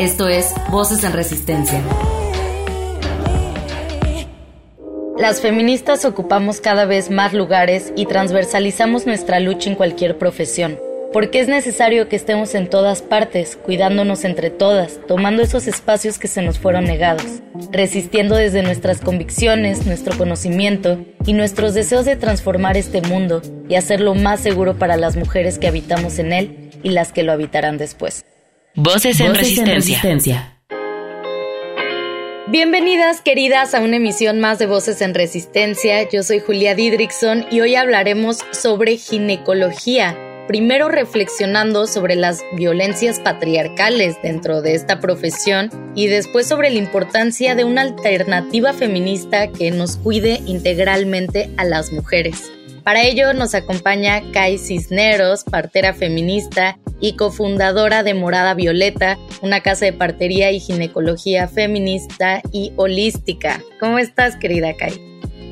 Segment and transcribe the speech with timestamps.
[0.00, 1.82] Esto es Voces en Resistencia.
[5.18, 10.80] Las feministas ocupamos cada vez más lugares y transversalizamos nuestra lucha en cualquier profesión,
[11.12, 16.28] porque es necesario que estemos en todas partes, cuidándonos entre todas, tomando esos espacios que
[16.28, 22.78] se nos fueron negados, resistiendo desde nuestras convicciones, nuestro conocimiento y nuestros deseos de transformar
[22.78, 27.12] este mundo y hacerlo más seguro para las mujeres que habitamos en él y las
[27.12, 28.24] que lo habitarán después.
[28.76, 30.56] Voces, en, resistencia.
[32.46, 36.08] Bienvenidas queridas a una emisión más de Voces en Resistencia.
[36.08, 40.16] Yo soy Julia Didrickson y hoy hablaremos sobre ginecología.
[40.46, 47.56] Primero reflexionando sobre las violencias patriarcales dentro de esta profesión y después sobre la importancia
[47.56, 52.52] de una alternativa feminista que nos cuide integralmente a las mujeres.
[52.84, 59.84] Para ello nos acompaña Kai Cisneros, partera feminista y cofundadora de Morada Violeta, una casa
[59.84, 63.60] de partería y ginecología feminista y holística.
[63.80, 64.92] ¿Cómo estás, querida Kai?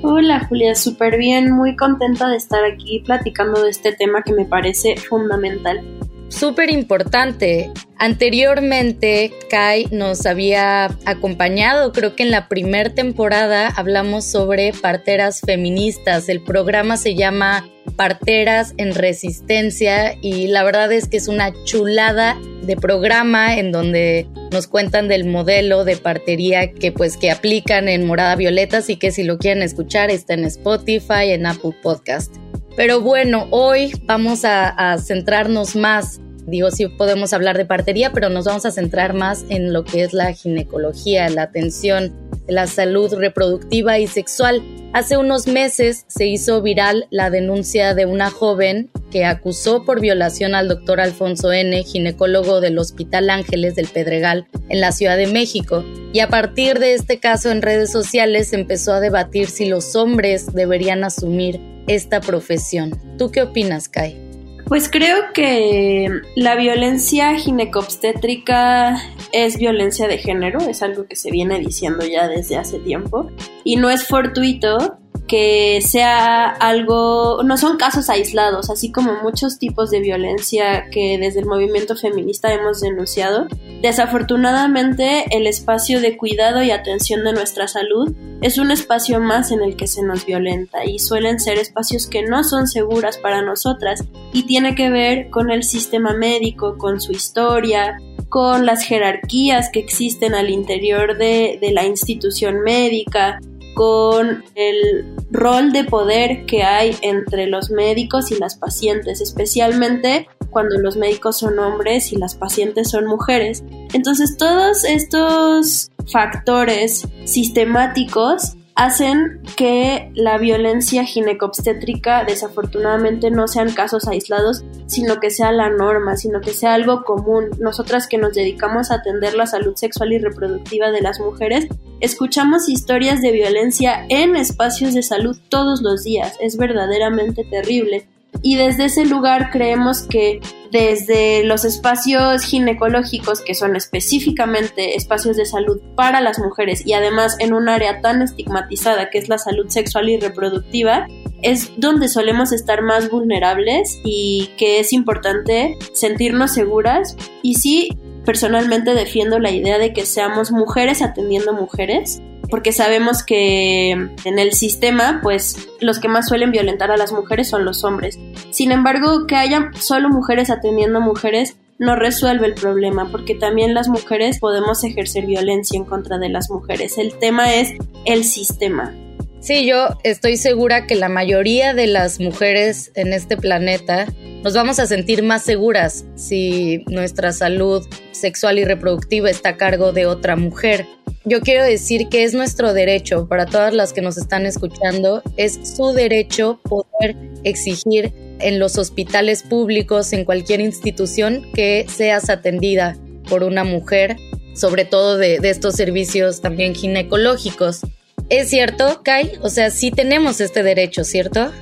[0.03, 4.45] Hola Julia, súper bien, muy contenta de estar aquí platicando de este tema que me
[4.45, 5.81] parece fundamental
[6.29, 7.71] súper importante.
[7.97, 16.29] Anteriormente, Kai nos había acompañado, creo que en la primera temporada hablamos sobre parteras feministas.
[16.29, 22.39] El programa se llama Parteras en Resistencia y la verdad es que es una chulada
[22.63, 28.07] de programa en donde nos cuentan del modelo de partería que pues que aplican en
[28.07, 32.37] Morada Violeta, así que si lo quieren escuchar está en Spotify, en Apple Podcast.
[32.79, 38.47] Pero bueno, hoy vamos a, centrarnos más digo, sí podemos hablar de partería, pero nos
[38.47, 42.13] vamos a centrar más en lo que es la ginecología, la atención,
[42.49, 44.63] la salud reproductiva y sexual.
[44.95, 50.55] Hace unos meses se hizo viral la denuncia de una joven que acusó por violación
[50.55, 55.85] al doctor Alfonso N., ginecólogo del Hospital Ángeles del Pedregal en la Ciudad de México.
[56.13, 60.55] Y a partir de este caso en redes sociales empezó a debatir si los hombres
[60.55, 62.99] deberían asumir esta profesión.
[63.19, 64.28] ¿Tú qué opinas, Kai?
[64.69, 68.99] Pues creo que la violencia ginecobstétrica
[69.33, 73.31] es violencia de género, es algo que se viene diciendo ya desde hace tiempo
[73.65, 74.99] y no es fortuito
[75.29, 81.41] que sea algo, no son casos aislados, así como muchos tipos de violencia que desde
[81.41, 83.47] el movimiento feminista hemos denunciado.
[83.83, 89.63] Desafortunadamente, el espacio de cuidado y atención de nuestra salud es un espacio más en
[89.63, 94.05] el que se nos violenta y suelen ser espacios que no son seguras para nosotras
[94.33, 97.99] y tiene que ver con el sistema médico, con su historia,
[98.31, 103.41] con las jerarquías que existen al interior de, de la institución médica,
[103.79, 110.81] con el rol de poder que hay entre los médicos y las pacientes, especialmente cuando
[110.81, 113.63] los médicos son hombres y las pacientes son mujeres.
[113.93, 124.65] Entonces todos estos factores sistemáticos hacen que la violencia ginecobstétrica desafortunadamente no sean casos aislados,
[124.87, 127.51] sino que sea la norma, sino que sea algo común.
[127.59, 131.67] Nosotras que nos dedicamos a atender la salud sexual y reproductiva de las mujeres,
[131.99, 136.37] escuchamos historias de violencia en espacios de salud todos los días.
[136.39, 138.07] Es verdaderamente terrible
[138.43, 140.41] y desde ese lugar creemos que
[140.71, 147.37] desde los espacios ginecológicos, que son específicamente espacios de salud para las mujeres y además
[147.39, 151.07] en un área tan estigmatizada que es la salud sexual y reproductiva,
[151.43, 157.17] es donde solemos estar más vulnerables y que es importante sentirnos seguras.
[157.43, 157.89] Y sí,
[158.25, 162.21] personalmente defiendo la idea de que seamos mujeres atendiendo mujeres
[162.51, 167.49] porque sabemos que en el sistema, pues los que más suelen violentar a las mujeres
[167.49, 168.19] son los hombres.
[168.51, 173.89] Sin embargo, que haya solo mujeres atendiendo mujeres no resuelve el problema, porque también las
[173.89, 176.99] mujeres podemos ejercer violencia en contra de las mujeres.
[176.99, 177.75] El tema es
[178.05, 178.95] el sistema.
[179.41, 184.07] Sí, yo estoy segura que la mayoría de las mujeres en este planeta
[184.43, 189.93] nos vamos a sentir más seguras si nuestra salud sexual y reproductiva está a cargo
[189.93, 190.87] de otra mujer
[191.29, 195.77] yo quiero decir que es nuestro derecho, para todas las que nos están escuchando, es
[195.77, 202.97] su derecho poder exigir en los hospitales públicos, en cualquier institución, que seas atendida
[203.29, 204.17] por una mujer
[204.55, 207.81] sobre todo de, estos servicios también ginecológicos.
[208.29, 209.33] ¿Es cierto, Kai?
[209.43, 211.53] O sea, sí tenemos este derecho, ¿cierto?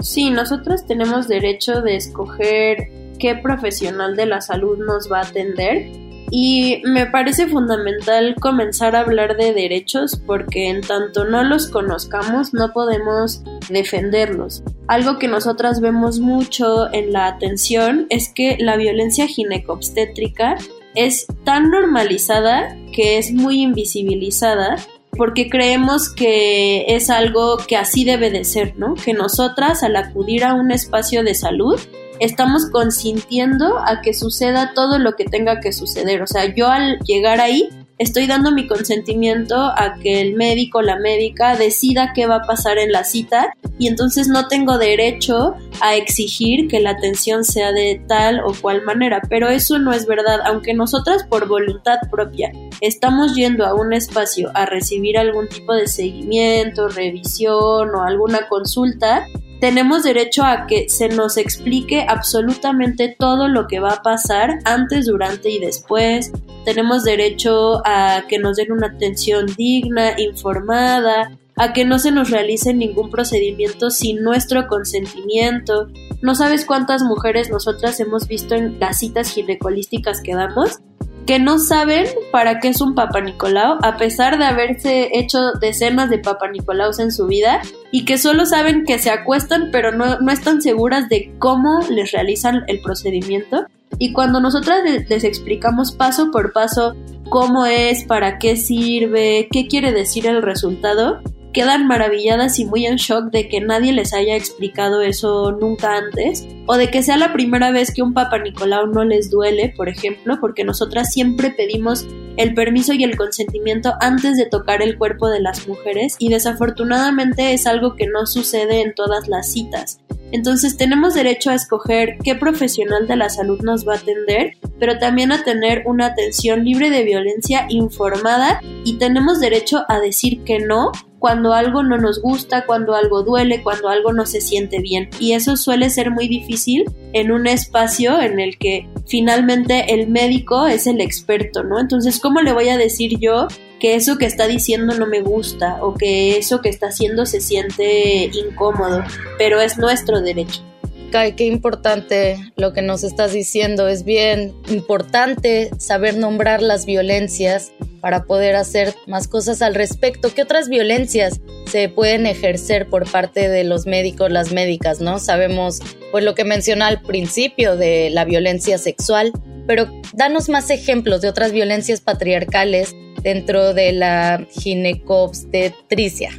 [0.00, 5.90] Sí, nosotros tenemos derecho de escoger qué profesional de la salud nos va a atender
[6.30, 12.52] y me parece fundamental comenzar a hablar de derechos porque en tanto no los conozcamos
[12.52, 14.62] no podemos defenderlos.
[14.88, 20.56] Algo que nosotras vemos mucho en la atención es que la violencia ginecobstétrica
[20.94, 24.76] es tan normalizada que es muy invisibilizada
[25.16, 28.94] porque creemos que es algo que así debe de ser, ¿no?
[28.94, 31.80] Que nosotras al acudir a un espacio de salud
[32.20, 36.22] estamos consintiendo a que suceda todo lo que tenga que suceder.
[36.22, 37.68] O sea, yo al llegar ahí
[37.98, 42.42] estoy dando mi consentimiento a que el médico o la médica decida qué va a
[42.42, 47.72] pasar en la cita y entonces no tengo derecho a exigir que la atención sea
[47.72, 49.22] de tal o cual manera.
[49.28, 54.50] Pero eso no es verdad, aunque nosotras por voluntad propia estamos yendo a un espacio
[54.54, 59.26] a recibir algún tipo de seguimiento, revisión o alguna consulta,
[59.60, 65.06] tenemos derecho a que se nos explique absolutamente todo lo que va a pasar antes,
[65.06, 66.30] durante y después.
[66.66, 72.30] Tenemos derecho a que nos den una atención digna, informada, a que no se nos
[72.30, 75.86] realice ningún procedimiento sin nuestro consentimiento.
[76.22, 80.80] No sabes cuántas mujeres nosotras hemos visto en las citas ginecolísticas que damos
[81.24, 86.08] que no saben para qué es un Papa Nicolau, a pesar de haberse hecho decenas
[86.08, 90.20] de Papa Nicolaus en su vida, y que solo saben que se acuestan, pero no,
[90.20, 93.66] no están seguras de cómo les realizan el procedimiento.
[93.98, 96.94] Y cuando nosotras les explicamos paso por paso
[97.28, 101.20] cómo es, para qué sirve, qué quiere decir el resultado,
[101.56, 106.46] quedan maravilladas y muy en shock de que nadie les haya explicado eso nunca antes,
[106.66, 109.88] o de que sea la primera vez que un Papa Nicolau no les duele, por
[109.88, 112.06] ejemplo, porque nosotras siempre pedimos
[112.36, 117.54] el permiso y el consentimiento antes de tocar el cuerpo de las mujeres y desafortunadamente
[117.54, 120.00] es algo que no sucede en todas las citas.
[120.32, 124.98] Entonces tenemos derecho a escoger qué profesional de la salud nos va a atender, pero
[124.98, 130.58] también a tener una atención libre de violencia informada y tenemos derecho a decir que
[130.58, 135.08] no cuando algo no nos gusta, cuando algo duele, cuando algo no se siente bien.
[135.18, 140.66] Y eso suele ser muy difícil en un espacio en el que finalmente el médico
[140.66, 141.80] es el experto, ¿no?
[141.80, 143.48] Entonces, ¿cómo le voy a decir yo
[143.80, 147.40] que eso que está diciendo no me gusta o que eso que está haciendo se
[147.40, 149.02] siente incómodo?
[149.38, 150.62] Pero es nuestro derecho.
[151.10, 153.86] Kai, qué importante lo que nos estás diciendo.
[153.86, 157.72] Es bien importante saber nombrar las violencias
[158.06, 160.32] para poder hacer más cosas al respecto.
[160.32, 165.18] ¿Qué otras violencias se pueden ejercer por parte de los médicos, las médicas, no?
[165.18, 165.80] Sabemos
[166.12, 169.32] pues lo que menciona al principio de la violencia sexual,
[169.66, 172.94] pero danos más ejemplos de otras violencias patriarcales
[173.24, 176.30] dentro de la ginecobstetricia.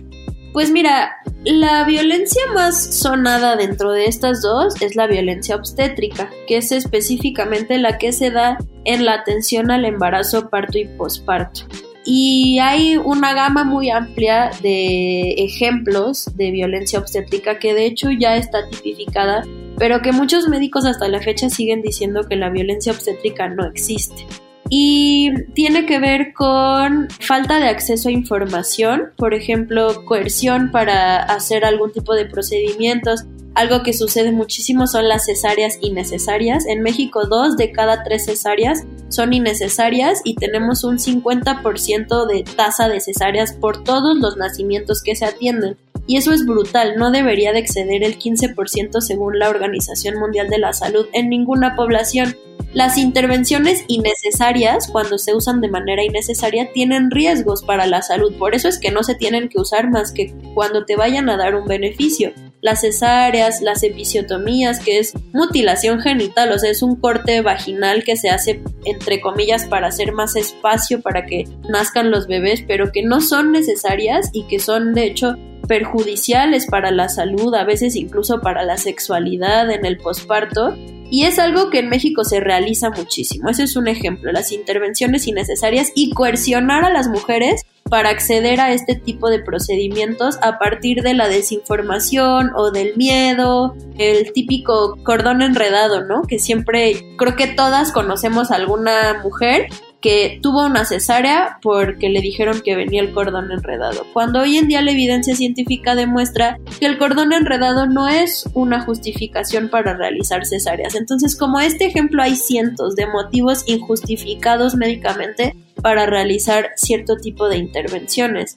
[0.54, 1.18] Pues mira,
[1.52, 7.78] la violencia más sonada dentro de estas dos es la violencia obstétrica, que es específicamente
[7.78, 11.62] la que se da en la atención al embarazo, parto y posparto.
[12.06, 18.38] Y hay una gama muy amplia de ejemplos de violencia obstétrica que de hecho ya
[18.38, 19.44] está tipificada,
[19.78, 24.26] pero que muchos médicos hasta la fecha siguen diciendo que la violencia obstétrica no existe
[24.70, 31.64] y tiene que ver con falta de acceso a información, por ejemplo, coerción para hacer
[31.64, 33.26] algún tipo de procedimientos.
[33.56, 36.68] Algo que sucede muchísimo son las cesáreas innecesarias.
[36.68, 42.88] En México, dos de cada tres cesáreas son innecesarias y tenemos un 50% de tasa
[42.88, 45.78] de cesáreas por todos los nacimientos que se atienden.
[46.06, 50.60] Y eso es brutal, no debería de exceder el 15% según la Organización Mundial de
[50.60, 52.36] la Salud en ninguna población.
[52.78, 58.36] Las intervenciones innecesarias, cuando se usan de manera innecesaria, tienen riesgos para la salud.
[58.38, 61.38] Por eso es que no se tienen que usar más que cuando te vayan a
[61.38, 62.34] dar un beneficio.
[62.62, 68.16] Las cesáreas, las episiotomías, que es mutilación genital, o sea, es un corte vaginal que
[68.16, 73.02] se hace entre comillas para hacer más espacio para que nazcan los bebés, pero que
[73.02, 75.34] no son necesarias y que son de hecho
[75.68, 80.76] perjudiciales para la salud, a veces incluso para la sexualidad en el posparto
[81.10, 83.50] y es algo que en México se realiza muchísimo.
[83.50, 88.74] Ese es un ejemplo, las intervenciones innecesarias y coercionar a las mujeres para acceder a
[88.74, 95.42] este tipo de procedimientos a partir de la desinformación o del miedo, el típico cordón
[95.42, 96.24] enredado, ¿no?
[96.24, 99.68] Que siempre creo que todas conocemos a alguna mujer
[100.02, 104.68] que tuvo una cesárea porque le dijeron que venía el cordón enredado, cuando hoy en
[104.68, 110.46] día la evidencia científica demuestra que el cordón enredado no es una justificación para realizar
[110.46, 110.96] cesáreas.
[110.96, 117.58] Entonces, como este ejemplo hay cientos de motivos injustificados médicamente para realizar cierto tipo de
[117.58, 118.56] intervenciones.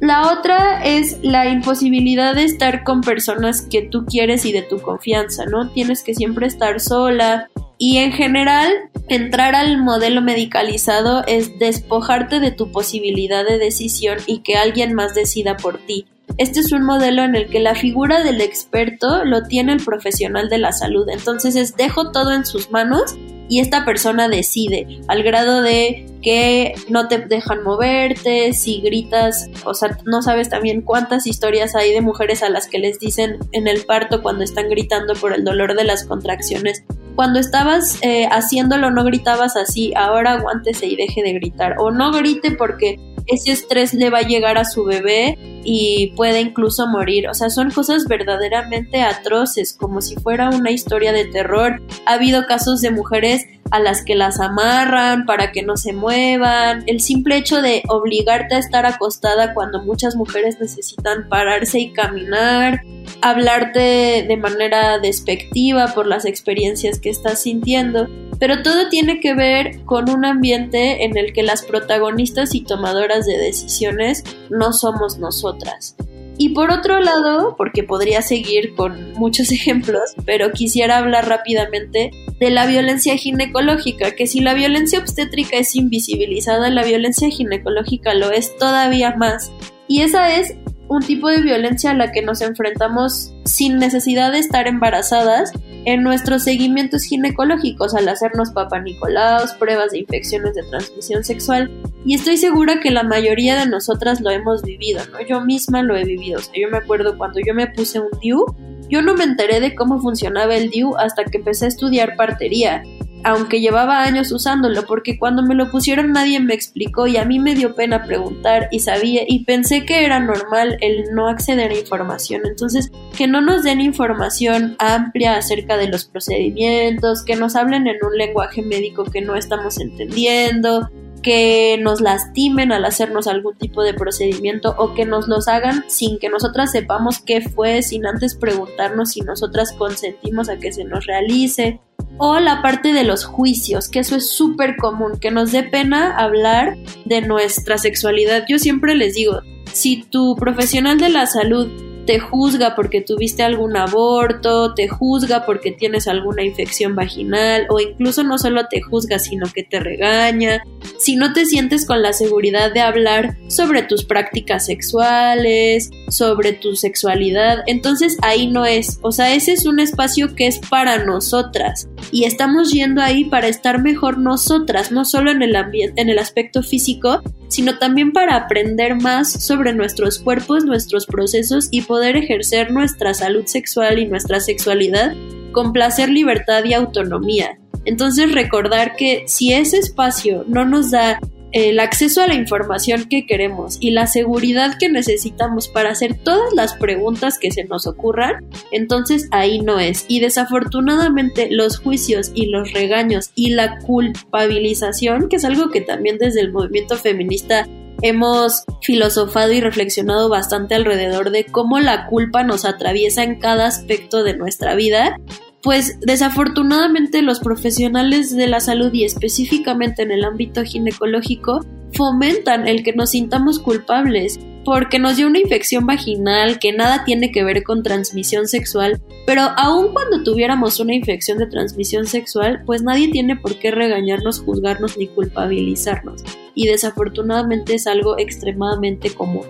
[0.00, 4.80] La otra es la imposibilidad de estar con personas que tú quieres y de tu
[4.80, 5.70] confianza, ¿no?
[5.70, 7.48] Tienes que siempre estar sola.
[7.84, 8.70] Y en general,
[9.08, 15.16] entrar al modelo medicalizado es despojarte de tu posibilidad de decisión y que alguien más
[15.16, 16.06] decida por ti.
[16.42, 20.48] Este es un modelo en el que la figura del experto lo tiene el profesional
[20.48, 21.08] de la salud.
[21.08, 23.16] Entonces es dejo todo en sus manos
[23.48, 29.72] y esta persona decide al grado de que no te dejan moverte, si gritas, o
[29.72, 33.68] sea, no sabes también cuántas historias hay de mujeres a las que les dicen en
[33.68, 36.82] el parto cuando están gritando por el dolor de las contracciones.
[37.14, 41.76] Cuando estabas eh, haciéndolo no gritabas así, ahora aguántese y deje de gritar.
[41.78, 46.40] O no grite porque ese estrés le va a llegar a su bebé y puede
[46.40, 47.28] incluso morir.
[47.28, 51.80] O sea, son cosas verdaderamente atroces, como si fuera una historia de terror.
[52.06, 56.84] Ha habido casos de mujeres a las que las amarran para que no se muevan,
[56.86, 62.82] el simple hecho de obligarte a estar acostada cuando muchas mujeres necesitan pararse y caminar,
[63.22, 68.08] hablarte de manera despectiva por las experiencias que estás sintiendo,
[68.42, 73.24] pero todo tiene que ver con un ambiente en el que las protagonistas y tomadoras
[73.24, 75.94] de decisiones no somos nosotras.
[76.38, 82.50] Y por otro lado, porque podría seguir con muchos ejemplos, pero quisiera hablar rápidamente de
[82.50, 88.56] la violencia ginecológica, que si la violencia obstétrica es invisibilizada, la violencia ginecológica lo es
[88.56, 89.52] todavía más.
[89.86, 90.56] Y esa es
[90.92, 95.52] un tipo de violencia a la que nos enfrentamos sin necesidad de estar embarazadas
[95.84, 101.70] en nuestros seguimientos ginecológicos al hacernos papanicolaos, pruebas de infecciones de transmisión sexual
[102.04, 105.26] y estoy segura que la mayoría de nosotras lo hemos vivido, ¿no?
[105.26, 108.10] Yo misma lo he vivido, o sea, yo me acuerdo cuando yo me puse un
[108.20, 108.44] DIU,
[108.88, 112.82] yo no me enteré de cómo funcionaba el DIU hasta que empecé a estudiar partería
[113.24, 117.38] aunque llevaba años usándolo, porque cuando me lo pusieron nadie me explicó y a mí
[117.38, 121.78] me dio pena preguntar y sabía y pensé que era normal el no acceder a
[121.78, 122.42] información.
[122.44, 127.96] Entonces, que no nos den información amplia acerca de los procedimientos, que nos hablen en
[128.04, 130.88] un lenguaje médico que no estamos entendiendo,
[131.22, 136.18] que nos lastimen al hacernos algún tipo de procedimiento o que nos los hagan sin
[136.18, 141.06] que nosotras sepamos qué fue, sin antes preguntarnos si nosotras consentimos a que se nos
[141.06, 141.80] realice.
[142.18, 146.16] O la parte de los juicios, que eso es súper común, que nos dé pena
[146.16, 148.44] hablar de nuestra sexualidad.
[148.48, 149.40] Yo siempre les digo,
[149.72, 151.68] si tu profesional de la salud
[152.06, 158.22] te juzga porque tuviste algún aborto, te juzga porque tienes alguna infección vaginal o incluso
[158.24, 160.62] no solo te juzga sino que te regaña,
[160.98, 166.76] si no te sientes con la seguridad de hablar sobre tus prácticas sexuales, sobre tu
[166.76, 171.88] sexualidad, entonces ahí no es, o sea, ese es un espacio que es para nosotras.
[172.10, 176.62] Y estamos yendo ahí para estar mejor nosotras, no solo en el en el aspecto
[176.62, 183.14] físico, sino también para aprender más sobre nuestros cuerpos, nuestros procesos y poder ejercer nuestra
[183.14, 185.14] salud sexual y nuestra sexualidad
[185.52, 187.58] con placer, libertad y autonomía.
[187.84, 191.20] Entonces recordar que si ese espacio no nos da
[191.52, 196.52] el acceso a la información que queremos y la seguridad que necesitamos para hacer todas
[196.54, 200.06] las preguntas que se nos ocurran, entonces ahí no es.
[200.08, 206.18] Y desafortunadamente los juicios y los regaños y la culpabilización, que es algo que también
[206.18, 207.66] desde el movimiento feminista
[208.00, 214.24] hemos filosofado y reflexionado bastante alrededor de cómo la culpa nos atraviesa en cada aspecto
[214.24, 215.16] de nuestra vida
[215.62, 222.82] pues desafortunadamente los profesionales de la salud y específicamente en el ámbito ginecológico fomentan el
[222.82, 227.62] que nos sintamos culpables porque nos dio una infección vaginal que nada tiene que ver
[227.64, 233.36] con transmisión sexual, pero aun cuando tuviéramos una infección de transmisión sexual, pues nadie tiene
[233.36, 236.22] por qué regañarnos, juzgarnos ni culpabilizarnos.
[236.54, 239.46] Y desafortunadamente es algo extremadamente común.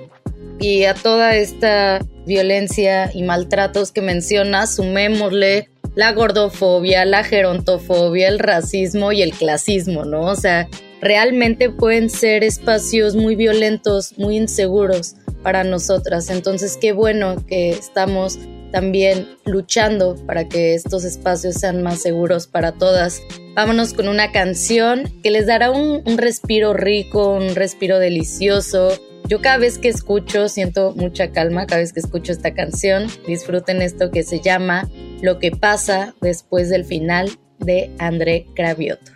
[0.63, 8.39] Y a toda esta violencia y maltratos que mencionas, sumémosle la gordofobia, la gerontofobia, el
[8.39, 10.23] racismo y el clasismo, ¿no?
[10.23, 10.69] O sea,
[11.01, 16.31] realmente pueden ser espacios muy violentos, muy inseguros para nosotras.
[16.31, 18.39] Entonces, qué bueno que estamos
[18.71, 23.21] también luchando para que estos espacios sean más seguros para todas.
[23.57, 28.97] Vámonos con una canción que les dará un, un respiro rico, un respiro delicioso,
[29.33, 33.07] yo cada vez que escucho siento mucha calma, cada vez que escucho esta canción.
[33.27, 34.91] Disfruten esto que se llama
[35.23, 39.11] Lo que pasa después del final de André Cravioto.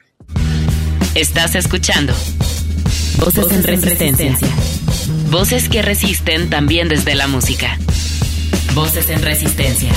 [1.15, 2.15] Estás escuchando
[3.19, 4.35] Voces, en, resistencia.
[5.31, 7.79] Voces que resisten también desde la música.
[8.73, 9.93] Voces en resistencia.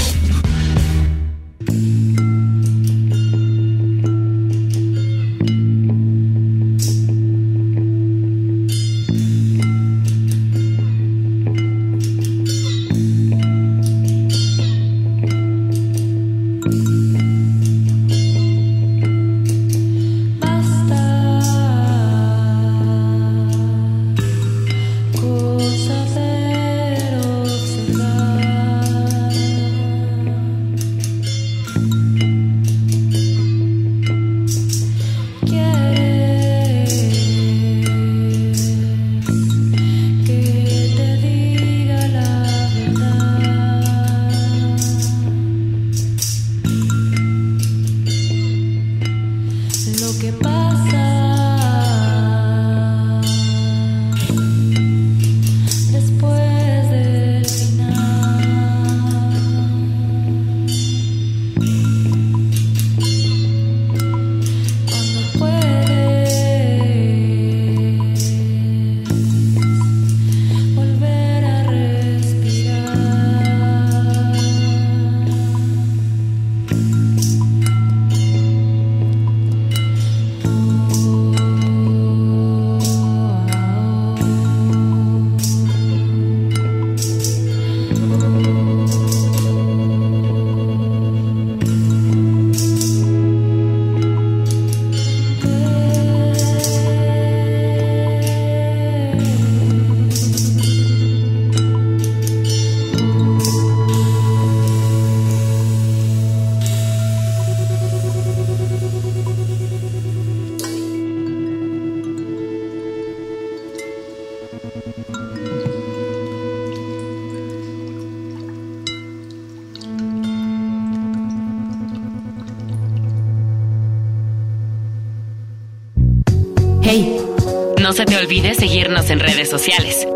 [126.89, 130.07] No se te olvide seguirnos en redes sociales.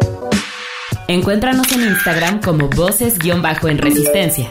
[1.07, 4.49] Encuéntranos en Instagram como voces-en resistencia.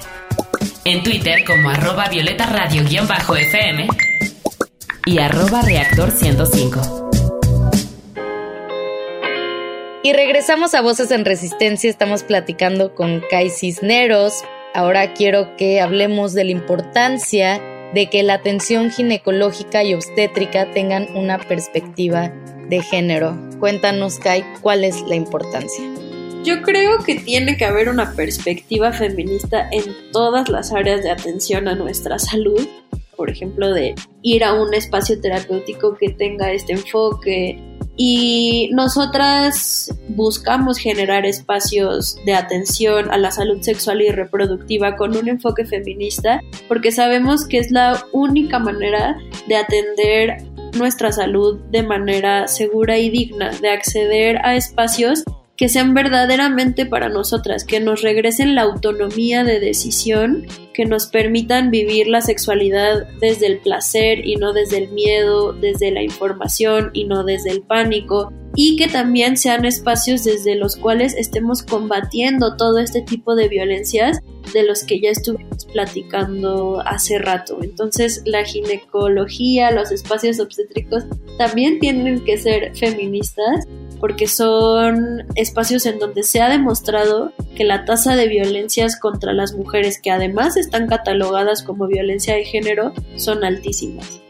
[0.85, 3.89] En Twitter como arroba violeta radio-fm
[5.05, 7.11] y arroba reactor 105.
[10.05, 14.45] Y regresamos a Voces en Resistencia, estamos platicando con Kai Cisneros.
[14.75, 17.61] Ahora quiero que hablemos de la importancia
[17.95, 22.33] de que la atención ginecológica y obstétrica tengan una perspectiva
[22.69, 23.37] de género.
[23.61, 25.85] Cuéntanos, Kai, cuál es la importancia.
[26.45, 31.69] Yo creo que tiene que haber una perspectiva feminista en todas las áreas de atención
[31.69, 32.67] a nuestra salud.
[33.17, 37.61] Por ejemplo, de ir a un espacio terapéutico que tenga este enfoque.
[37.97, 45.29] Y nosotras buscamos generar espacios de atención a la salud sexual y reproductiva con un
[45.29, 50.45] enfoque feminista porque sabemos que es la única manera de atender
[50.79, 55.23] nuestra salud de manera segura y digna, de acceder a espacios
[55.57, 61.71] que sean verdaderamente para nosotras, que nos regresen la autonomía de decisión, que nos permitan
[61.71, 67.05] vivir la sexualidad desde el placer y no desde el miedo, desde la información y
[67.05, 72.79] no desde el pánico, y que también sean espacios desde los cuales estemos combatiendo todo
[72.79, 74.21] este tipo de violencias
[74.53, 77.59] de los que ya estuvimos platicando hace rato.
[77.63, 81.05] Entonces la ginecología, los espacios obstétricos
[81.39, 83.67] también tienen que ser feministas
[84.03, 89.55] porque son espacios en donde se ha demostrado que la tasa de violencias contra las
[89.55, 94.21] mujeres, que además están catalogadas como violencia de género, son altísimas.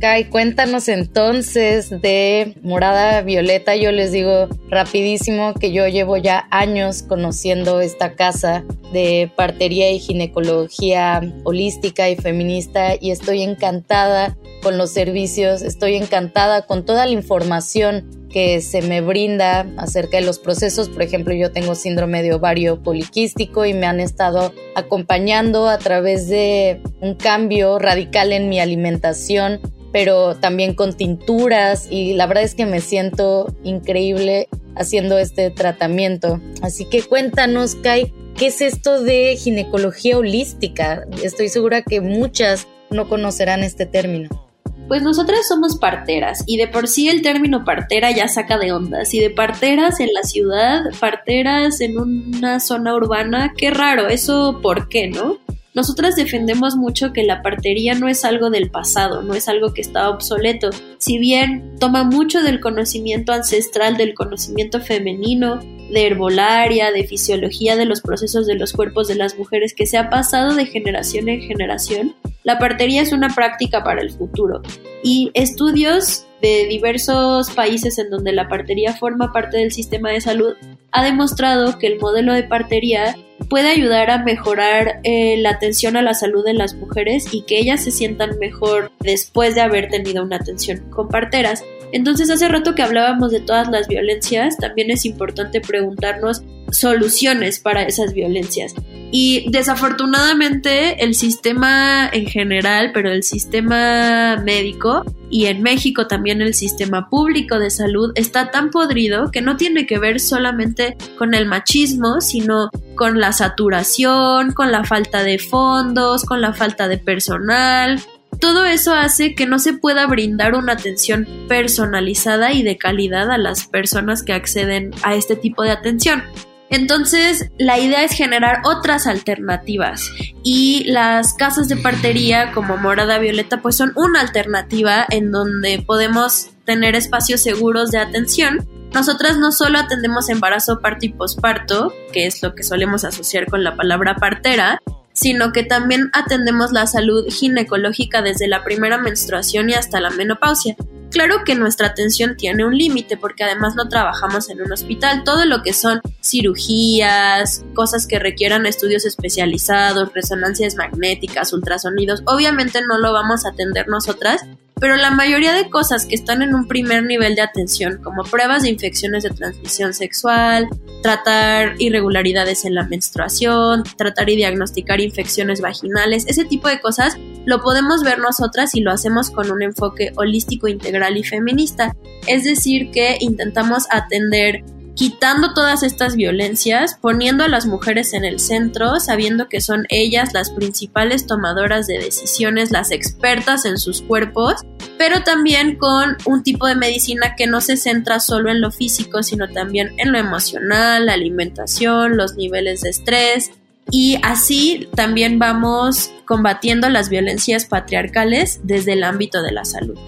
[0.00, 3.74] Kai, cuéntanos entonces de Morada Violeta.
[3.74, 8.62] Yo les digo rapidísimo que yo llevo ya años conociendo esta casa
[8.92, 14.36] de partería y ginecología holística y feminista y estoy encantada
[14.66, 20.26] con los servicios, estoy encantada con toda la información que se me brinda acerca de
[20.26, 20.88] los procesos.
[20.88, 26.28] Por ejemplo, yo tengo síndrome de ovario poliquístico y me han estado acompañando a través
[26.28, 29.60] de un cambio radical en mi alimentación,
[29.92, 36.40] pero también con tinturas y la verdad es que me siento increíble haciendo este tratamiento.
[36.60, 41.06] Así que cuéntanos, Kai, ¿qué es esto de ginecología holística?
[41.22, 44.45] Estoy segura que muchas no conocerán este término.
[44.88, 49.12] Pues nosotras somos parteras y de por sí el término partera ya saca de ondas
[49.14, 54.88] y de parteras en la ciudad, parteras en una zona urbana, qué raro, eso por
[54.88, 55.38] qué, ¿no?
[55.76, 59.82] nosotras defendemos mucho que la partería no es algo del pasado, no es algo que
[59.82, 60.70] está obsoleto.
[60.96, 67.84] Si bien toma mucho del conocimiento ancestral, del conocimiento femenino, de herbolaria, de fisiología de
[67.84, 71.42] los procesos de los cuerpos de las mujeres que se ha pasado de generación en
[71.42, 74.62] generación, la partería es una práctica para el futuro.
[75.02, 80.54] Y estudios de diversos países en donde la partería forma parte del sistema de salud
[80.92, 83.16] ha demostrado que el modelo de partería
[83.48, 87.58] puede ayudar a mejorar eh, la atención a la salud de las mujeres y que
[87.58, 91.62] ellas se sientan mejor después de haber tenido una atención con parteras.
[91.96, 97.84] Entonces, hace rato que hablábamos de todas las violencias, también es importante preguntarnos soluciones para
[97.84, 98.74] esas violencias.
[99.12, 106.52] Y desafortunadamente el sistema en general, pero el sistema médico y en México también el
[106.52, 111.46] sistema público de salud está tan podrido que no tiene que ver solamente con el
[111.46, 118.02] machismo, sino con la saturación, con la falta de fondos, con la falta de personal,
[118.40, 123.38] todo eso hace que no se pueda brindar una atención personalizada y de calidad a
[123.38, 126.22] las personas que acceden a este tipo de atención.
[126.68, 130.10] Entonces, la idea es generar otras alternativas
[130.42, 136.50] y las casas de partería como Morada Violeta pues son una alternativa en donde podemos
[136.64, 138.68] tener espacios seguros de atención.
[138.92, 143.62] Nosotras no solo atendemos embarazo, parto y posparto, que es lo que solemos asociar con
[143.62, 144.80] la palabra partera,
[145.16, 150.76] sino que también atendemos la salud ginecológica desde la primera menstruación y hasta la menopausia.
[151.10, 155.24] Claro que nuestra atención tiene un límite porque además no trabajamos en un hospital.
[155.24, 162.98] Todo lo que son cirugías, cosas que requieran estudios especializados, resonancias magnéticas, ultrasonidos, obviamente no
[162.98, 164.42] lo vamos a atender nosotras,
[164.78, 168.62] pero la mayoría de cosas que están en un primer nivel de atención, como pruebas
[168.62, 170.68] de infecciones de transmisión sexual,
[171.02, 177.62] tratar irregularidades en la menstruación, tratar y diagnosticar infecciones vaginales, ese tipo de cosas, lo
[177.62, 181.96] podemos ver nosotras y lo hacemos con un enfoque holístico, integral y feminista.
[182.26, 184.62] Es decir, que intentamos atender
[184.96, 190.32] quitando todas estas violencias, poniendo a las mujeres en el centro, sabiendo que son ellas
[190.32, 194.62] las principales tomadoras de decisiones, las expertas en sus cuerpos,
[194.98, 199.22] pero también con un tipo de medicina que no se centra solo en lo físico,
[199.22, 203.50] sino también en lo emocional, la alimentación, los niveles de estrés.
[203.90, 209.98] Y así también vamos combatiendo las violencias patriarcales desde el ámbito de la salud.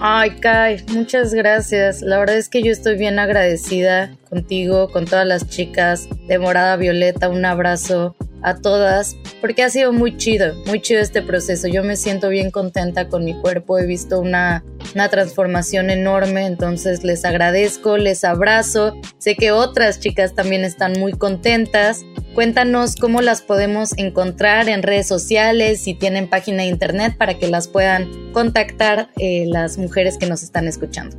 [0.00, 2.02] Ay, Kai, muchas gracias.
[2.02, 6.76] La verdad es que yo estoy bien agradecida contigo, con todas las chicas de Morada
[6.76, 7.28] Violeta.
[7.28, 11.68] Un abrazo a todas, porque ha sido muy chido, muy chido este proceso.
[11.68, 17.04] Yo me siento bien contenta con mi cuerpo, he visto una, una transformación enorme, entonces
[17.04, 18.94] les agradezco, les abrazo.
[19.18, 22.04] Sé que otras chicas también están muy contentas
[22.38, 27.48] Cuéntanos cómo las podemos encontrar en redes sociales, si tienen página de internet para que
[27.48, 31.16] las puedan contactar eh, las mujeres que nos están escuchando.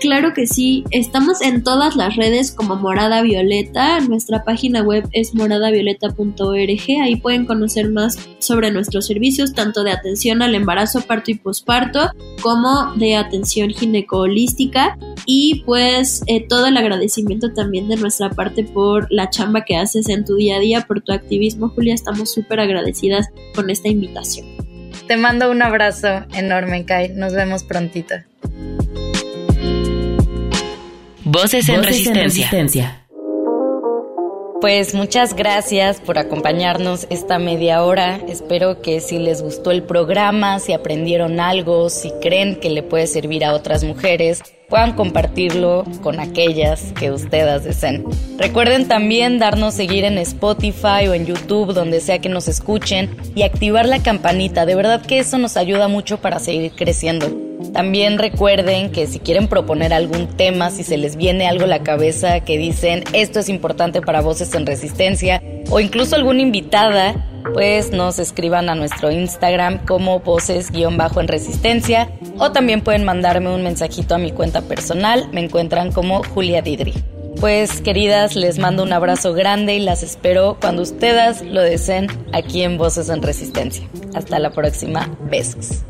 [0.00, 5.34] Claro que sí, estamos en todas las redes como Morada Violeta, nuestra página web es
[5.34, 11.34] moradavioleta.org, ahí pueden conocer más sobre nuestros servicios, tanto de atención al embarazo, parto y
[11.34, 12.10] posparto,
[12.40, 19.08] como de atención ginecolística y pues eh, todo el agradecimiento también de nuestra parte por
[19.10, 22.60] la chamba que haces en tu día a día, por tu activismo, Julia, estamos súper
[22.60, 24.46] agradecidas con esta invitación.
[25.08, 28.14] Te mando un abrazo enorme, Kai, nos vemos prontito.
[31.30, 33.06] Voces, en, resistencia.
[34.62, 38.18] Pues muchas gracias por acompañarnos esta media hora.
[38.26, 43.06] Espero que si les gustó el programa, si aprendieron algo, si creen que le puede
[43.06, 48.04] servir a otras mujeres, puedan compartirlo con aquellas que ustedes deseen.
[48.36, 53.42] Recuerden también darnos seguir en Spotify o en YouTube, donde sea que nos escuchen, y
[53.42, 54.66] activar la campanita.
[54.66, 57.34] De verdad que eso nos ayuda mucho para seguir creciendo.
[57.72, 61.82] También recuerden que si quieren proponer algún tema, si se les viene algo a la
[61.82, 67.92] cabeza que dicen esto es importante para Voces en Resistencia, o incluso alguna invitada, pues
[67.92, 74.18] nos escriban a nuestro Instagram como voces-en resistencia o también pueden mandarme un mensajito a
[74.18, 76.94] mi cuenta personal, me encuentran como Julia Didri.
[77.40, 82.62] Pues queridas, les mando un abrazo grande y las espero cuando ustedes lo deseen aquí
[82.62, 83.86] en Voces en Resistencia.
[84.14, 85.84] Hasta la próxima, besos.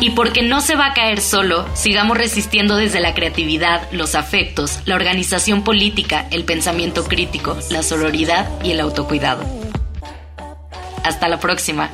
[0.00, 4.80] Y porque no se va a caer solo, sigamos resistiendo desde la creatividad, los afectos,
[4.86, 9.57] la organización política, el pensamiento crítico, la sororidad y el autocuidado.
[11.04, 11.90] Hasta la próxima.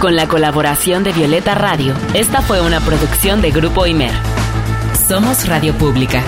[0.00, 4.12] Con la colaboración de Violeta Radio, esta fue una producción de Grupo Imer.
[5.08, 6.22] Somos Radio Pública.